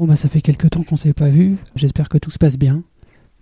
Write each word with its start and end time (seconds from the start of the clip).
Bon 0.00 0.06
bah 0.06 0.16
ça 0.16 0.30
fait 0.30 0.40
quelques 0.40 0.70
temps 0.70 0.82
qu'on 0.82 0.96
s'est 0.96 1.12
pas 1.12 1.28
vu. 1.28 1.58
J'espère 1.76 2.08
que 2.08 2.16
tout 2.16 2.30
se 2.30 2.38
passe 2.38 2.56
bien. 2.56 2.82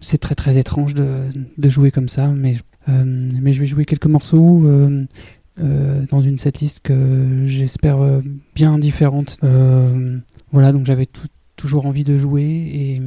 C'est 0.01 0.19
très 0.19 0.35
très 0.35 0.58
étrange 0.58 0.92
de, 0.92 1.31
jouer 1.69 1.92
comme 1.92 2.08
ça, 2.08 2.27
mais, 2.27 2.57
euh, 2.88 3.04
mais 3.04 3.53
je 3.53 3.61
vais 3.61 3.67
jouer 3.67 3.84
quelques 3.84 4.08
morceaux 4.08 4.67
euh, 4.67 5.07
euh, 5.60 6.05
dans 6.10 6.21
une 6.21 6.36
setlist 6.36 6.81
que 6.81 7.44
j'espère 7.47 7.99
bien 8.57 8.77
différente. 8.80 9.39
Voilà, 10.50 10.73
donc 10.73 10.84
j'avais 10.84 11.07
toujours 11.55 11.86
envie 11.86 12.02
de 12.02 12.18
jouer 12.18 12.43
et 12.43 13.02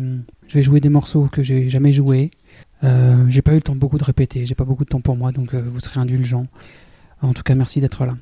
je 0.47 0.53
vais 0.53 0.63
jouer 0.63 0.79
des 0.79 0.87
morceaux 0.87 1.27
que 1.29 1.43
j'ai 1.43 1.67
jamais 1.67 1.91
joués. 1.91 2.31
J'ai 2.81 3.41
pas 3.41 3.51
eu 3.51 3.55
le 3.55 3.61
temps 3.63 3.75
beaucoup 3.75 3.97
de 3.97 4.05
répéter, 4.05 4.45
j'ai 4.45 4.55
pas 4.55 4.63
beaucoup 4.63 4.85
de 4.85 4.89
temps 4.89 5.01
pour 5.01 5.17
moi, 5.17 5.33
donc 5.33 5.55
vous 5.55 5.81
serez 5.81 5.99
indulgents. 5.99 6.47
En 7.21 7.33
tout 7.33 7.43
cas, 7.43 7.55
merci 7.55 7.81
d'être 7.81 8.05
là. 8.05 8.15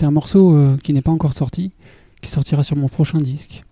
C'était 0.00 0.08
un 0.08 0.12
morceau 0.12 0.78
qui 0.82 0.94
n'est 0.94 1.02
pas 1.02 1.10
encore 1.10 1.34
sorti, 1.34 1.72
qui 2.22 2.30
sortira 2.30 2.62
sur 2.62 2.74
mon 2.74 2.88
prochain 2.88 3.18
disque. 3.18 3.64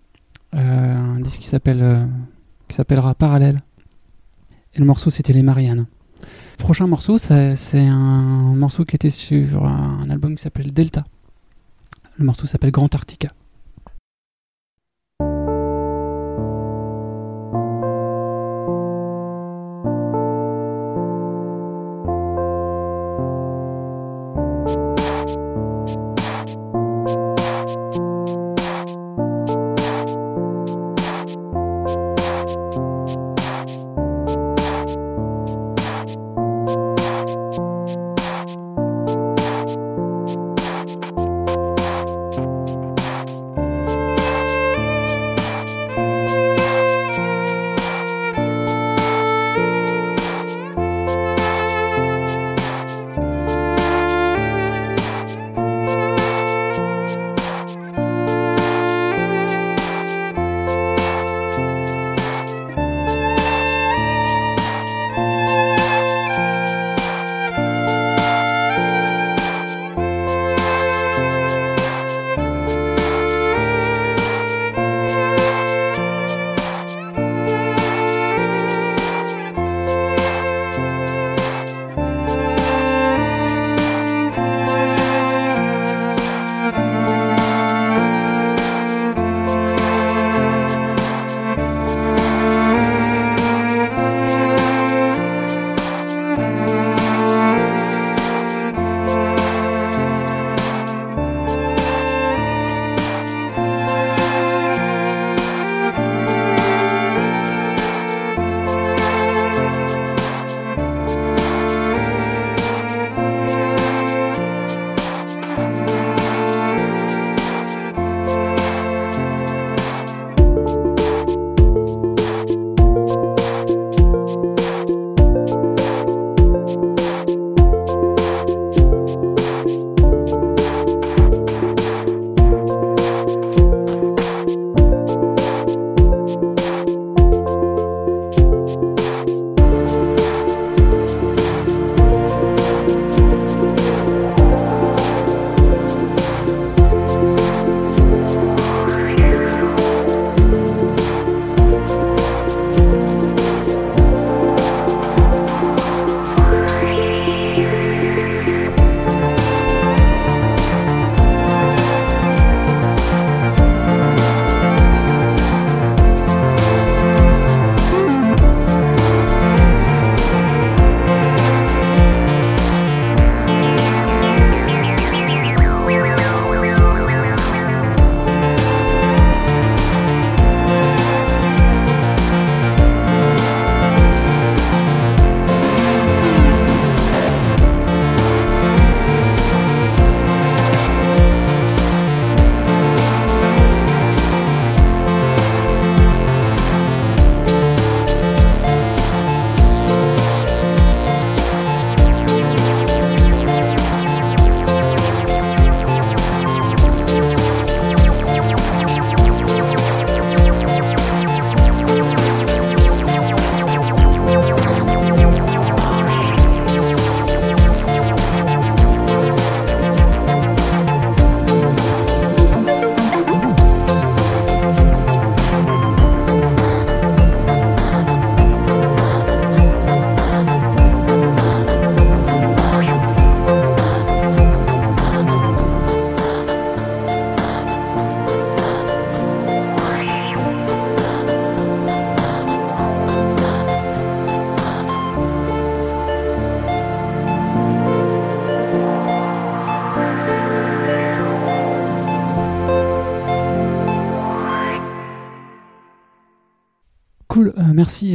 un 0.53 1.19
disque 1.21 1.39
qui 1.39 1.47
s'appelle 1.47 2.07
qui 2.67 2.75
s'appellera 2.75 3.15
Parallèle. 3.15 3.63
Et 4.75 4.79
le 4.79 4.85
morceau 4.85 5.09
c'était 5.09 5.33
Les 5.33 5.41
Mariannes. 5.41 5.87
prochain 6.59 6.85
morceau, 6.85 7.17
c'est 7.17 7.79
un 7.79 8.53
morceau 8.53 8.85
qui 8.85 8.95
était 8.95 9.09
sur 9.09 9.65
un 9.65 10.07
album 10.11 10.35
qui 10.35 10.43
s'appelle 10.43 10.71
Delta. 10.71 11.03
Le 12.17 12.25
morceau 12.25 12.45
s'appelle 12.45 12.69
Grand 12.69 12.93
Arctica. 12.93 13.29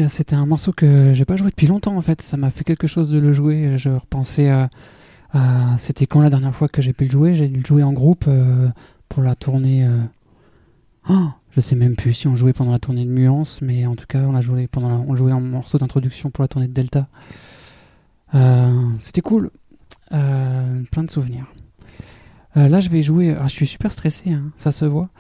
C'était 0.09 0.37
un 0.37 0.47
morceau 0.47 0.73
que 0.73 1.13
j'ai 1.15 1.25
pas 1.25 1.37
joué 1.37 1.51
depuis 1.51 1.67
longtemps 1.67 1.97
en 1.97 2.03
fait. 2.03 2.23
Ça 2.23 2.37
m'a 2.37 2.51
fait 2.51 2.65
quelque 2.65 2.87
chose 2.87 3.11
de 3.11 3.19
le 3.19 3.33
jouer. 3.33 3.77
Je 3.77 3.91
repensais 3.91 4.51
à, 4.51 4.71
c'était 5.79 6.07
quand 6.07 6.21
la 6.21 6.31
dernière 6.31 6.55
fois 6.55 6.69
que 6.69 6.81
j'ai 6.81 6.93
pu 6.93 7.05
le 7.05 7.11
jouer? 7.11 7.35
J'ai 7.35 7.49
dû 7.49 7.61
le 7.61 7.67
jouer 7.67 7.83
en 7.83 7.93
groupe 7.93 8.25
euh, 8.29 8.69
pour 9.09 9.23
la 9.23 9.35
tournée. 9.35 9.85
Euh... 9.85 10.01
Oh, 11.09 11.29
je 11.51 11.61
sais 11.61 11.77
même 11.77 11.97
plus 11.97 12.15
si 12.15 12.29
on 12.29 12.37
jouait 12.37 12.53
pendant 12.53 12.73
la 12.73 12.79
tournée 12.79 13.05
de 13.05 13.11
Nuance, 13.11 13.61
mais 13.61 13.87
en 13.87 13.97
tout 13.97 14.07
cas 14.07 14.21
on 14.21 14.33
l'a 14.33 14.41
joué 14.41 14.69
pendant 14.69 15.05
on 15.09 15.17
jouait 15.17 15.33
en 15.33 15.41
morceau 15.41 15.79
d'introduction 15.79 16.31
pour 16.31 16.43
la 16.43 16.49
tournée 16.49 16.69
de 16.69 16.73
Delta. 16.73 17.09
Euh, 18.35 18.73
c'était 18.99 19.21
cool, 19.21 19.51
plein 20.11 21.03
de 21.03 21.11
souvenirs. 21.11 21.47
là 22.55 22.81
je 22.81 22.89
vais 22.89 23.03
jouer. 23.03 23.37
Ah, 23.39 23.47
je 23.49 23.53
suis 23.53 23.67
super 23.67 23.93
stressé, 23.93 24.31
hein, 24.31 24.53
ça 24.57 24.73
se 24.73 24.85
voit. 24.85 25.11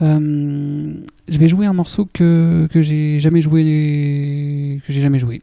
Euh, 0.00 0.94
je 1.28 1.38
vais 1.38 1.48
jouer 1.48 1.66
un 1.66 1.72
morceau 1.72 2.08
que, 2.12 2.68
que 2.72 2.82
j'ai 2.82 3.20
jamais 3.20 3.40
joué, 3.40 4.80
que 4.86 4.92
j'ai 4.92 5.00
jamais 5.00 5.18
joué, 5.18 5.42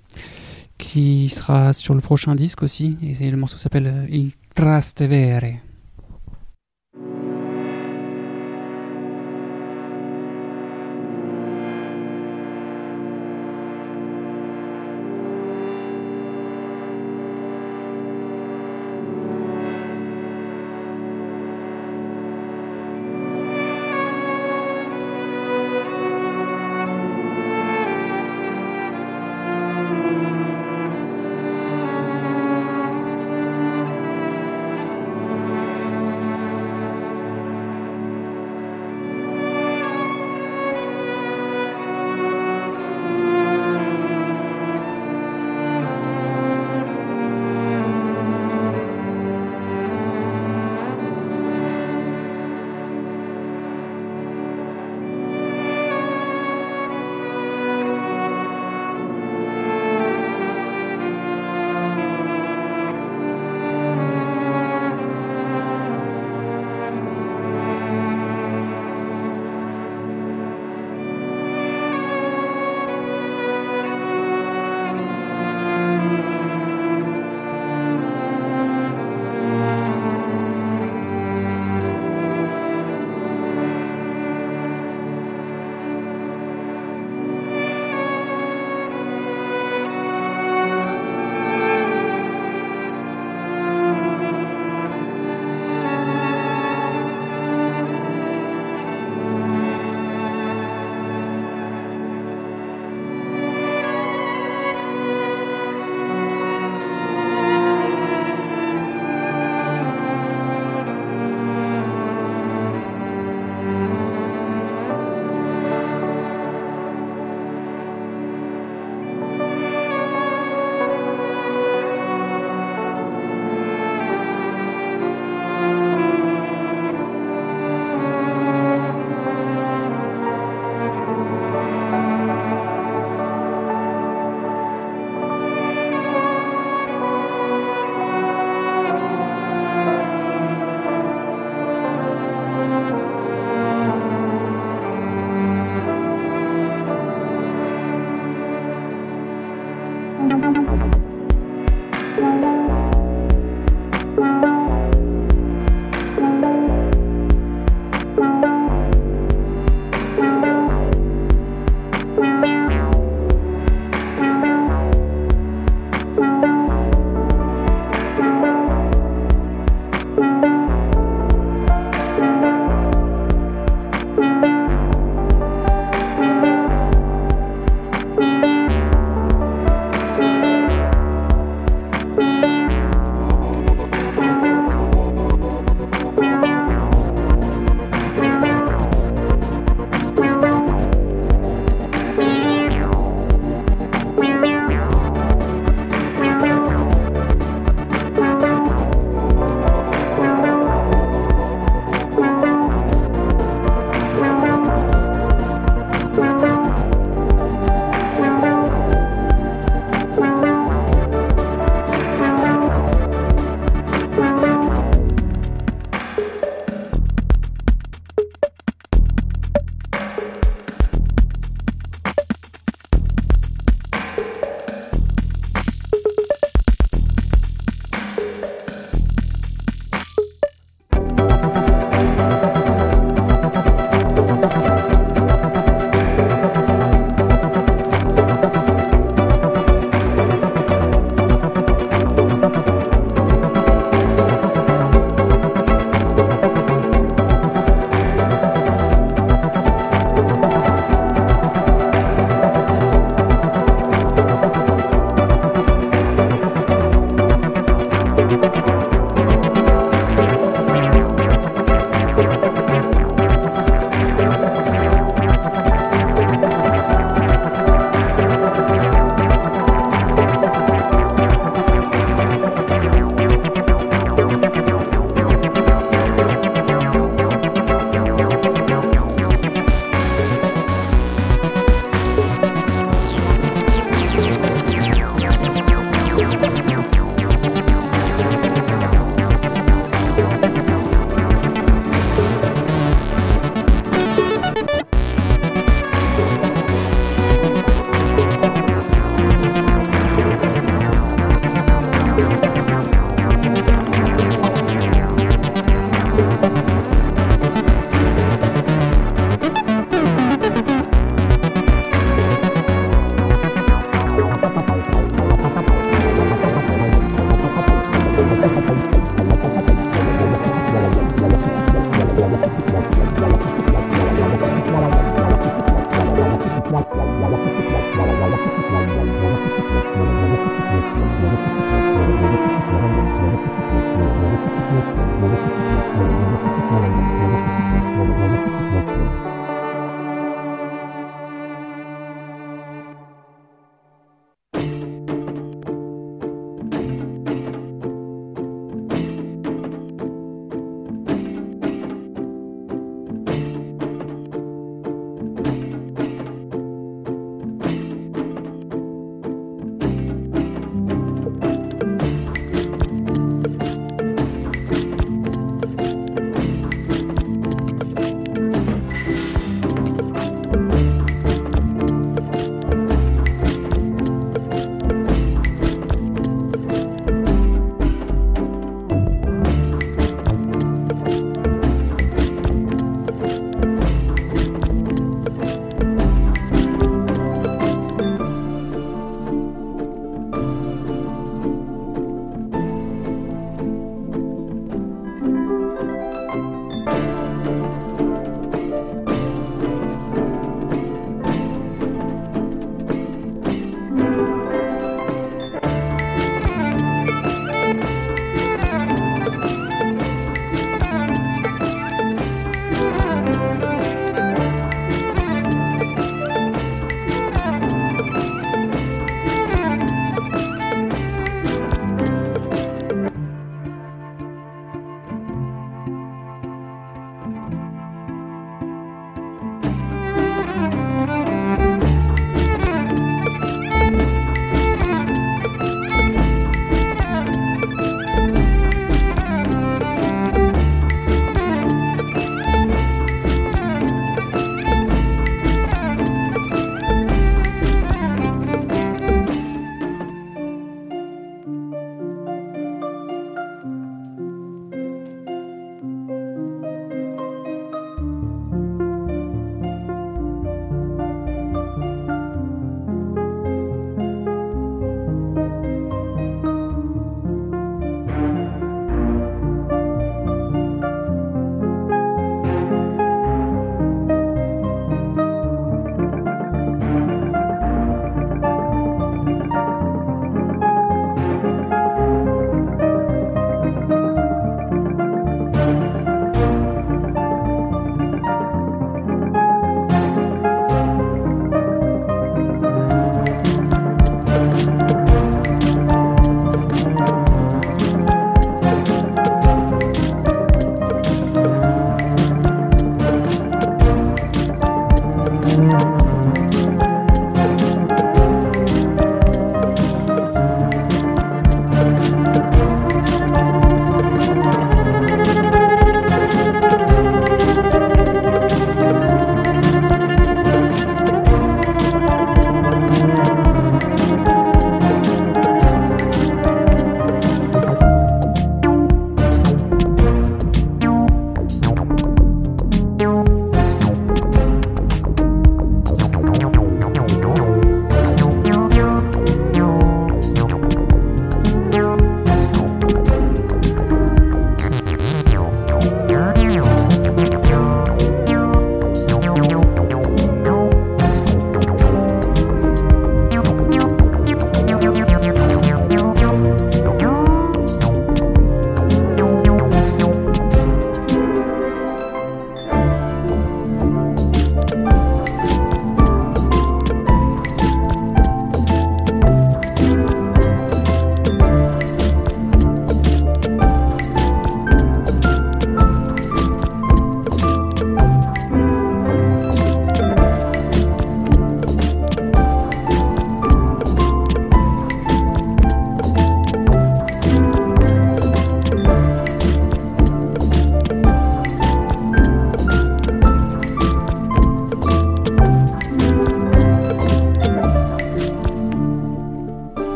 qui 0.77 1.29
sera 1.29 1.73
sur 1.73 1.93
le 1.93 2.01
prochain 2.01 2.35
disque 2.35 2.63
aussi. 2.63 2.97
Et 3.01 3.29
le 3.29 3.37
morceau 3.37 3.57
s'appelle 3.57 4.07
Il 4.09 4.31
Trastevere. 4.55 5.59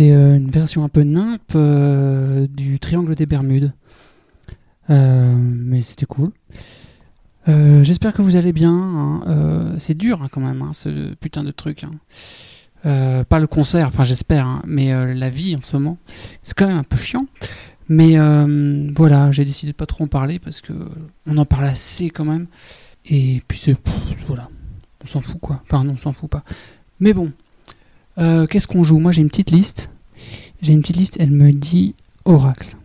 Euh, 0.00 0.36
une 0.36 0.50
version 0.50 0.84
un 0.84 0.88
peu 0.88 1.02
nimpe 1.02 1.52
euh, 1.54 2.46
du 2.46 2.78
Triangle 2.78 3.14
des 3.14 3.26
Bermudes. 3.26 3.72
Euh, 4.88 5.34
mais 5.36 5.82
c'était 5.82 6.06
cool. 6.06 6.30
J'espère 7.46 8.12
que 8.12 8.22
vous 8.22 8.36
allez 8.36 8.52
bien. 8.52 8.72
Hein. 8.72 9.74
c'est 9.80 9.96
dur 9.96 10.22
hein, 10.22 10.28
quand 10.30 10.40
même, 10.40 10.62
hein, 10.62 10.70
ce 10.72 11.14
putain 11.14 11.42
de 11.42 11.50
truc. 11.50 11.84
pas 12.84 13.38
le 13.40 13.46
concert, 13.48 13.88
enfin 13.88 14.04
j'espère, 14.04 14.62
mais 14.68 15.14
la 15.16 15.30
vie 15.30 15.56
en 15.56 15.62
ce 15.62 15.74
moment, 15.74 15.98
c'est 16.44 16.54
quand 16.54 16.68
même 16.68 16.76
un 16.76 16.84
peu 16.84 16.96
chiant. 16.96 17.26
Mais 17.88 18.16
voilà, 18.94 19.32
j'ai 19.32 19.44
décidé 19.44 19.72
de 19.72 19.76
pas 19.76 19.86
trop 19.86 20.04
en 20.04 20.06
parler 20.06 20.38
parce 20.38 20.60
que 20.60 20.72
on 21.26 21.38
en 21.38 21.44
parle 21.44 21.64
assez 21.64 22.10
quand 22.10 22.24
même. 22.24 22.46
Et 23.04 23.42
puis 23.48 23.58
c'est 23.58 23.76
voilà, 24.28 24.48
on 25.02 25.06
s'en 25.08 25.20
fout 25.20 25.40
quoi. 25.40 25.60
Enfin 25.64 25.82
non, 25.82 25.94
on 25.94 25.96
s'en 25.96 26.12
fout 26.12 26.30
pas. 26.30 26.44
Mais 27.00 27.12
bon, 27.12 27.32
euh, 28.18 28.46
qu'est-ce 28.46 28.66
qu'on 28.66 28.84
joue? 28.84 28.98
Moi 28.98 29.12
j'ai 29.12 29.22
une 29.22 29.30
petite 29.30 29.50
liste. 29.50 29.90
J'ai 30.62 30.72
une 30.72 30.82
petite 30.82 30.96
liste, 30.96 31.16
elle 31.18 31.30
me 31.30 31.52
dit 31.52 31.94
Oracle. 32.24 32.76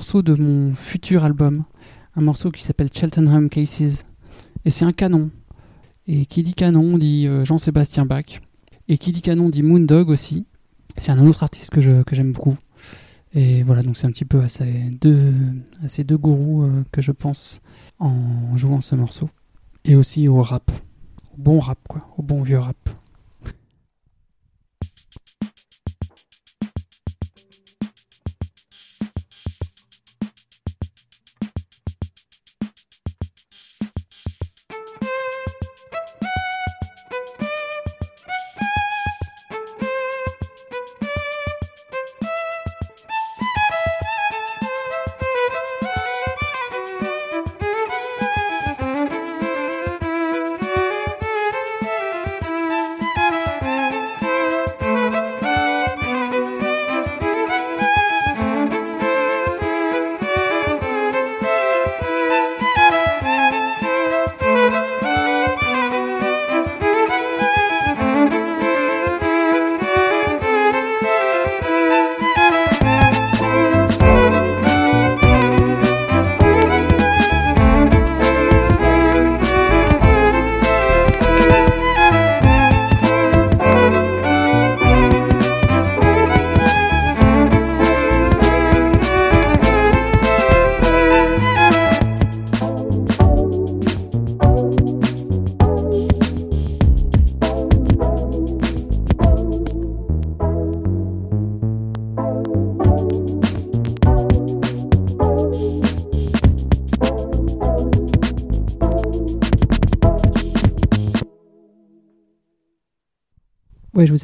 Morceau 0.00 0.22
de 0.22 0.34
mon 0.34 0.74
futur 0.74 1.26
album, 1.26 1.64
un 2.16 2.22
morceau 2.22 2.50
qui 2.50 2.64
s'appelle 2.64 2.88
Cheltenham 2.90 3.50
Cases. 3.50 4.06
Et 4.64 4.70
c'est 4.70 4.86
un 4.86 4.92
canon. 4.92 5.28
Et 6.06 6.24
qui 6.24 6.42
dit 6.42 6.54
canon 6.54 6.96
dit 6.96 7.26
euh, 7.26 7.44
Jean-Sébastien 7.44 8.06
Bach. 8.06 8.40
Et 8.88 8.96
qui 8.96 9.12
dit 9.12 9.20
canon 9.20 9.50
dit 9.50 9.62
Moondog 9.62 10.08
aussi. 10.08 10.46
C'est 10.96 11.12
un 11.12 11.26
autre 11.26 11.42
artiste 11.42 11.68
que, 11.68 11.82
je, 11.82 12.02
que 12.02 12.16
j'aime 12.16 12.32
beaucoup. 12.32 12.56
Et 13.34 13.62
voilà, 13.62 13.82
donc 13.82 13.98
c'est 13.98 14.06
un 14.06 14.10
petit 14.10 14.24
peu 14.24 14.40
à 14.40 14.48
ces 14.48 14.88
deux, 15.02 15.34
à 15.84 15.88
ces 15.88 16.02
deux 16.02 16.16
gourous 16.16 16.62
euh, 16.62 16.82
que 16.92 17.02
je 17.02 17.12
pense 17.12 17.60
en 17.98 18.56
jouant 18.56 18.80
ce 18.80 18.94
morceau. 18.94 19.28
Et 19.84 19.96
aussi 19.96 20.28
au 20.28 20.40
rap. 20.40 20.72
Au 21.34 21.42
bon 21.42 21.60
rap, 21.60 21.78
quoi. 21.86 22.08
Au 22.16 22.22
bon 22.22 22.42
vieux 22.42 22.58
rap. 22.58 22.88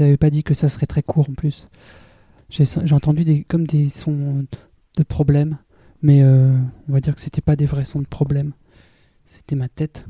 Vous 0.05 0.17
pas 0.17 0.31
dit 0.31 0.43
que 0.43 0.55
ça 0.55 0.69
serait 0.69 0.87
très 0.87 1.03
court 1.03 1.29
en 1.31 1.35
plus. 1.35 1.69
J'ai 2.49 2.65
entendu 2.93 3.25
des, 3.25 3.43
comme 3.45 3.67
des 3.67 3.89
sons 3.89 4.47
de 4.97 5.03
problèmes, 5.03 5.59
mais 6.03 6.23
euh, 6.23 6.57
on 6.89 6.93
va 6.93 7.01
dire 7.01 7.15
que 7.15 7.21
c'était 7.21 7.41
pas 7.41 7.57
des 7.57 7.67
vrais 7.67 7.85
sons 7.85 8.01
de 8.01 8.07
problèmes. 8.07 8.53
C'était 9.25 9.57
ma 9.57 9.69
tête. 9.69 10.05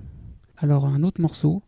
Alors 0.59 0.87
un 0.87 1.03
autre 1.03 1.21
morceau, 1.21 1.63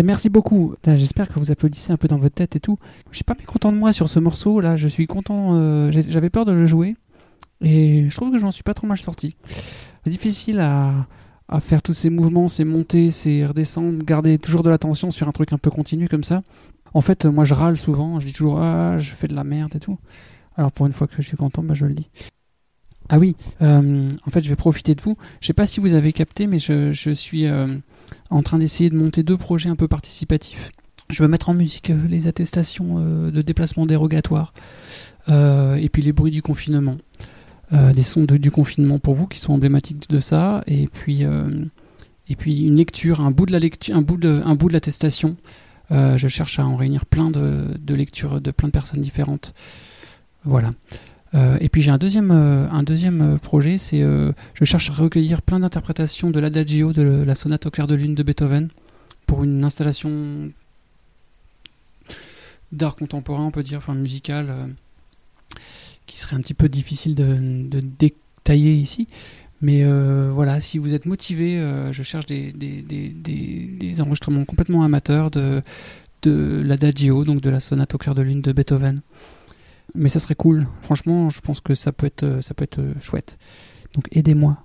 Eh, 0.00 0.02
merci 0.02 0.30
beaucoup. 0.30 0.74
J'espère 0.86 1.28
que 1.28 1.38
vous 1.38 1.50
applaudissez 1.50 1.92
un 1.92 1.98
peu 1.98 2.08
dans 2.08 2.16
votre 2.16 2.34
tête 2.34 2.56
et 2.56 2.60
tout. 2.60 2.78
Je 3.10 3.16
suis 3.16 3.24
pas 3.24 3.34
mécontent 3.38 3.70
de 3.70 3.76
moi 3.76 3.92
sur 3.92 4.08
ce 4.08 4.18
morceau. 4.18 4.58
Là, 4.60 4.74
je 4.74 4.88
suis 4.88 5.06
content. 5.06 5.52
Euh, 5.52 5.90
j'avais 5.92 6.30
peur 6.30 6.46
de 6.46 6.52
le 6.52 6.64
jouer. 6.64 6.96
Et 7.60 8.08
je 8.08 8.16
trouve 8.16 8.32
que 8.32 8.38
je 8.38 8.44
m'en 8.44 8.50
suis 8.50 8.62
pas 8.62 8.72
trop 8.72 8.86
mal 8.86 8.96
sorti. 8.96 9.36
C'est 10.02 10.10
difficile 10.10 10.58
à, 10.60 11.06
faire 11.60 11.82
tous 11.82 11.92
ces 11.92 12.08
mouvements, 12.08 12.48
ces 12.48 12.64
montées, 12.64 13.10
ces 13.10 13.44
redescendre, 13.44 14.02
garder 14.02 14.38
toujours 14.38 14.62
de 14.62 14.70
l'attention 14.70 15.10
sur 15.10 15.28
un 15.28 15.32
truc 15.32 15.52
un 15.52 15.58
peu 15.58 15.70
continu 15.70 16.08
comme 16.08 16.24
ça. 16.24 16.40
En 16.94 17.02
fait, 17.02 17.26
moi, 17.26 17.44
je 17.44 17.52
râle 17.52 17.76
souvent. 17.76 18.20
Je 18.20 18.26
dis 18.26 18.32
toujours, 18.32 18.58
ah, 18.58 18.98
je 18.98 19.10
fais 19.10 19.28
de 19.28 19.34
la 19.34 19.44
merde 19.44 19.76
et 19.76 19.80
tout. 19.80 19.98
Alors, 20.56 20.72
pour 20.72 20.86
une 20.86 20.94
fois 20.94 21.08
que 21.08 21.16
je 21.18 21.26
suis 21.28 21.36
content, 21.36 21.62
bah, 21.62 21.74
je 21.74 21.84
le 21.84 21.92
dis. 21.92 22.08
Ah 23.12 23.18
oui, 23.18 23.34
euh, 23.60 24.08
en 24.24 24.30
fait, 24.30 24.40
je 24.44 24.48
vais 24.48 24.56
profiter 24.56 24.94
de 24.94 25.02
vous. 25.02 25.16
Je 25.40 25.48
sais 25.48 25.52
pas 25.52 25.66
si 25.66 25.80
vous 25.80 25.94
avez 25.94 26.12
capté, 26.12 26.46
mais 26.46 26.60
je, 26.60 27.12
suis. 27.12 27.46
Euh, 27.46 27.66
en 28.30 28.42
train 28.42 28.58
d'essayer 28.58 28.90
de 28.90 28.96
monter 28.96 29.24
deux 29.24 29.36
projets 29.36 29.68
un 29.68 29.74
peu 29.74 29.88
participatifs. 29.88 30.70
Je 31.08 31.22
veux 31.22 31.28
mettre 31.28 31.48
en 31.48 31.54
musique 31.54 31.90
euh, 31.90 32.06
les 32.08 32.28
attestations 32.28 33.00
de 33.30 33.42
déplacement 33.42 33.84
dérogatoire 33.84 34.54
et 35.28 35.88
puis 35.92 36.02
les 36.02 36.12
bruits 36.12 36.30
du 36.30 36.42
confinement. 36.42 36.96
les 37.72 38.02
sons 38.02 38.24
du 38.24 38.50
confinement 38.50 38.98
pour 38.98 39.14
vous 39.14 39.26
qui 39.26 39.38
sont 39.38 39.52
emblématiques 39.52 40.08
de 40.08 40.18
ça 40.18 40.64
et 40.66 40.88
puis 40.88 41.22
une 41.22 42.76
lecture, 42.76 43.20
un 43.20 43.30
bout 43.30 43.46
de 43.46 44.72
l'attestation. 44.72 45.36
je 45.90 46.26
cherche 46.28 46.58
à 46.58 46.66
en 46.66 46.74
réunir 46.74 47.06
plein 47.06 47.30
de, 47.30 47.94
lectures 47.94 48.40
de 48.40 48.50
plein 48.50 48.68
de 48.68 48.72
personnes 48.72 49.02
différentes. 49.02 49.54
Voilà. 50.44 50.70
Euh, 51.34 51.58
et 51.60 51.68
puis 51.68 51.82
j'ai 51.82 51.90
un 51.90 51.98
deuxième, 51.98 52.30
euh, 52.30 52.68
un 52.70 52.82
deuxième 52.82 53.20
euh, 53.20 53.38
projet, 53.38 53.78
c'est 53.78 54.00
je 54.00 54.64
cherche 54.64 54.90
à 54.90 54.94
recueillir 54.94 55.42
plein 55.42 55.60
d'interprétations 55.60 56.30
de 56.30 56.40
l'adagio 56.40 56.92
de 56.92 57.02
la 57.02 57.34
sonate 57.34 57.66
au 57.66 57.70
clair 57.70 57.86
de 57.86 57.94
lune 57.94 58.14
de 58.14 58.22
Beethoven 58.22 58.68
pour 59.26 59.44
une 59.44 59.64
installation 59.64 60.50
d'art 62.72 62.96
contemporain, 62.96 63.44
on 63.44 63.50
peut 63.50 63.62
dire, 63.62 63.78
enfin 63.78 63.94
musical, 63.94 64.54
qui 66.06 66.18
serait 66.18 66.36
un 66.36 66.40
petit 66.40 66.54
peu 66.54 66.68
difficile 66.68 67.14
de, 67.14 67.80
détailler 67.98 68.74
ici. 68.74 69.08
Mais 69.60 69.84
voilà, 70.30 70.60
si 70.60 70.78
vous 70.78 70.94
êtes 70.94 71.06
motivé, 71.06 71.60
je 71.92 72.02
cherche 72.02 72.26
des, 72.26 72.52
des, 72.52 72.82
des, 72.82 73.08
des, 73.08 74.00
enregistrements 74.00 74.44
complètement 74.44 74.82
amateurs 74.82 75.30
de, 75.30 75.62
de 76.22 76.62
l'adagio, 76.64 77.24
donc 77.24 77.40
de 77.40 77.50
la 77.50 77.60
sonate 77.60 77.94
au 77.94 77.98
clair 77.98 78.14
de 78.14 78.22
lune 78.22 78.40
de 78.40 78.52
Beethoven 78.52 79.00
mais 79.94 80.08
ça 80.08 80.20
serait 80.20 80.34
cool. 80.34 80.66
Franchement, 80.82 81.30
je 81.30 81.40
pense 81.40 81.60
que 81.60 81.74
ça 81.74 81.92
peut 81.92 82.06
être, 82.06 82.40
ça 82.42 82.54
peut 82.54 82.64
être 82.64 82.80
chouette. 83.00 83.38
Donc 83.94 84.08
aidez-moi. 84.12 84.58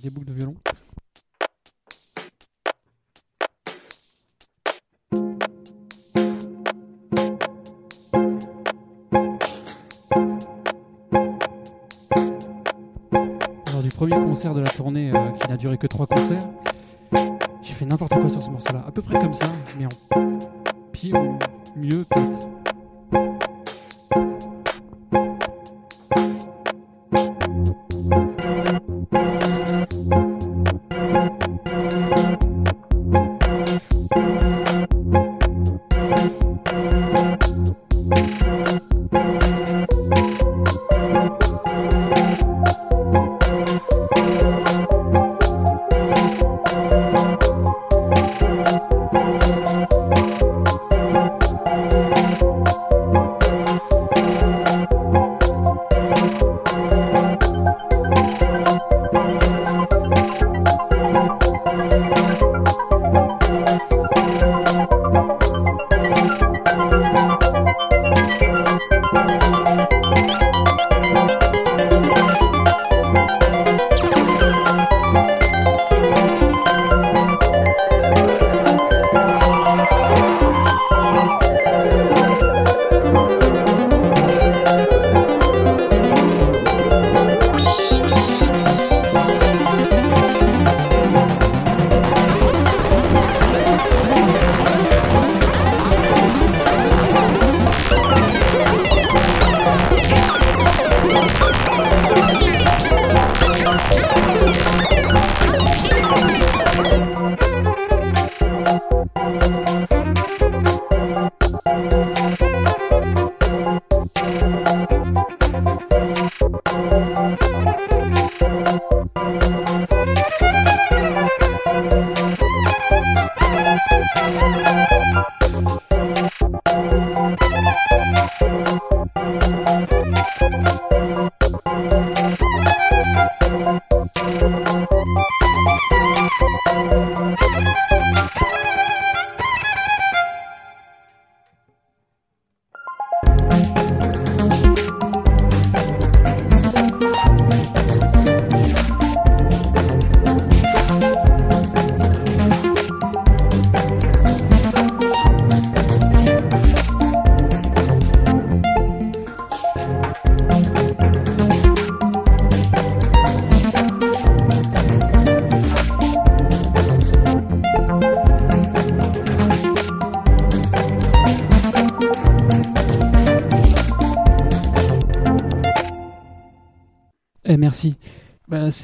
Des 0.00 0.10
boucles 0.10 0.26
de 0.26 0.32
violon. 0.32 0.54
Alors 13.66 13.82
du 13.82 13.88
premier 13.90 14.16
concert 14.16 14.54
de 14.54 14.60
la 14.60 14.70
tournée 14.70 15.12
euh, 15.14 15.30
qui 15.32 15.48
n'a 15.48 15.56
duré 15.56 15.76
que 15.76 15.86
trois 15.86 16.06
concerts, 16.06 16.48
j'ai 17.62 17.74
fait 17.74 17.84
n'importe 17.84 18.14
quoi 18.14 18.30
sur 18.30 18.42
ce 18.42 18.48
morceau-là, 18.48 18.84
à 18.86 18.90
peu 18.90 19.02
près 19.02 19.20
comme 19.20 19.34
ça, 19.34 19.46
mais 19.78 19.86
en 19.86 20.38
pire 20.92 21.16
mieux 21.76 22.04
peut-être. 22.04 22.61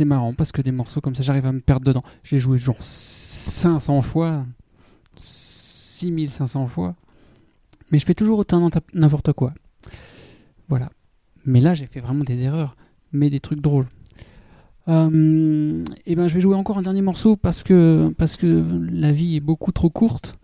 Marrant 0.08 0.34
parce 0.34 0.50
que 0.50 0.62
des 0.62 0.72
morceaux 0.72 1.00
comme 1.00 1.14
ça, 1.14 1.22
j'arrive 1.22 1.46
à 1.46 1.52
me 1.52 1.60
perdre 1.60 1.86
dedans. 1.86 2.02
J'ai 2.24 2.40
joué 2.40 2.58
genre 2.58 2.76
500 2.80 4.02
fois, 4.02 4.44
6500 5.16 6.66
fois, 6.66 6.96
mais 7.90 7.98
je 7.98 8.04
fais 8.04 8.14
toujours 8.14 8.38
autant 8.38 8.68
n'importe 8.92 9.32
quoi. 9.32 9.54
Voilà. 10.68 10.90
Mais 11.46 11.60
là, 11.60 11.74
j'ai 11.74 11.86
fait 11.86 12.00
vraiment 12.00 12.24
des 12.24 12.42
erreurs, 12.42 12.76
mais 13.12 13.30
des 13.30 13.40
trucs 13.40 13.60
drôles. 13.60 13.86
Euh, 14.88 15.84
et 16.06 16.16
ben, 16.16 16.28
je 16.28 16.34
vais 16.34 16.40
jouer 16.40 16.54
encore 16.54 16.78
un 16.78 16.82
dernier 16.82 17.02
morceau 17.02 17.36
parce 17.36 17.62
que, 17.62 18.12
parce 18.16 18.36
que 18.36 18.64
la 18.90 19.12
vie 19.12 19.36
est 19.36 19.40
beaucoup 19.40 19.72
trop 19.72 19.90
courte. 19.90 20.38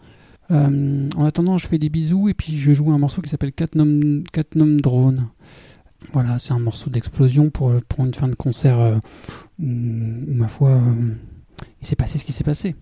Euh, 0.50 1.08
en 1.16 1.24
attendant, 1.24 1.56
je 1.56 1.66
fais 1.66 1.78
des 1.78 1.88
bisous 1.88 2.28
et 2.28 2.34
puis 2.34 2.56
je 2.56 2.68
vais 2.68 2.74
jouer 2.74 2.92
un 2.92 2.98
morceau 2.98 3.22
qui 3.22 3.30
s'appelle 3.30 3.52
Catnum, 3.52 4.24
Drone. 4.80 5.28
Voilà, 6.12 6.38
c'est 6.38 6.52
un 6.52 6.58
morceau 6.58 6.90
d'explosion 6.90 7.50
pour, 7.50 7.72
pour 7.88 8.04
une 8.04 8.14
fin 8.14 8.28
de 8.28 8.34
concert 8.34 8.78
euh, 8.78 8.96
où, 9.58 9.64
ma 9.66 10.48
foi, 10.48 10.80
il 11.80 11.86
s'est 11.86 11.96
passé 11.96 12.18
ce 12.18 12.24
qui 12.24 12.32
s'est 12.32 12.44
passé. 12.44 12.76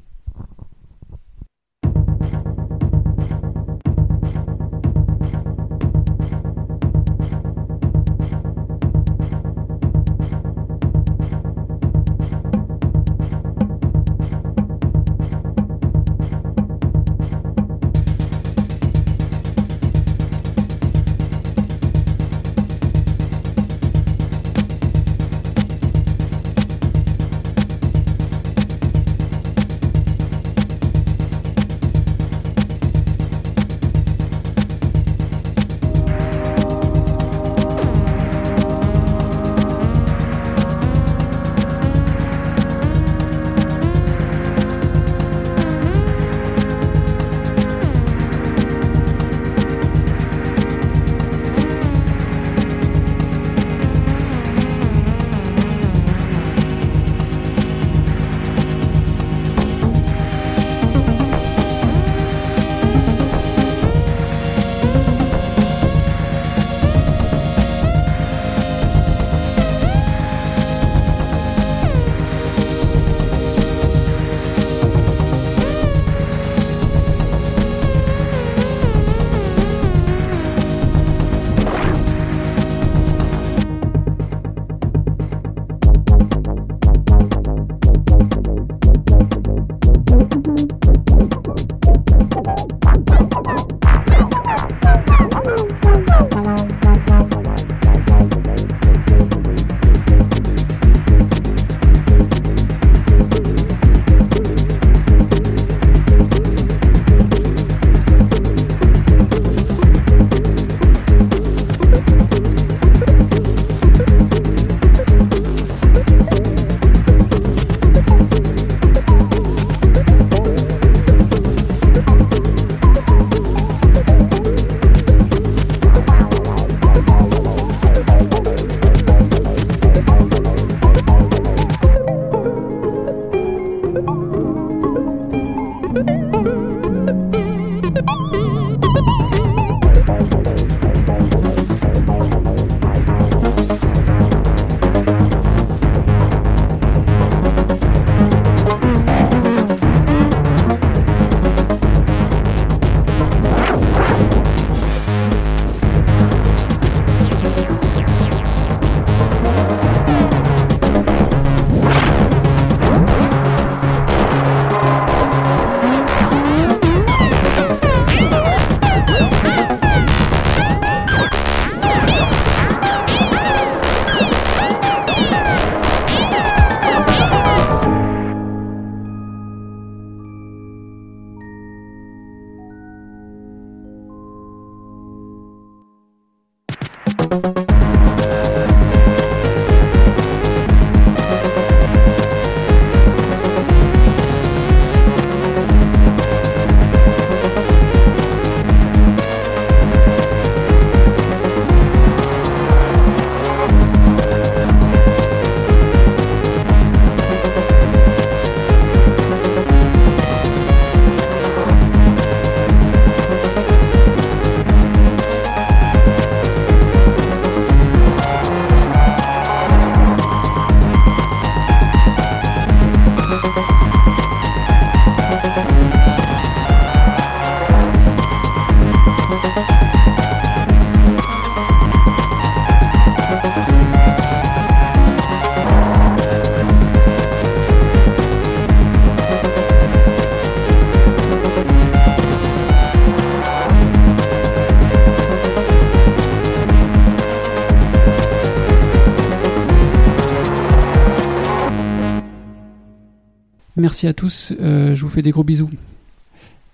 Merci 253.93 254.07
à 254.07 254.15
tous, 254.15 254.55
euh, 254.59 254.97
je 254.97 255.03
vous 255.03 255.11
fais 255.11 255.21
des 255.21 255.33
gros 255.33 255.45
bisous. 255.45 255.69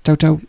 Ciao 0.04 0.14
ciao 0.14 0.40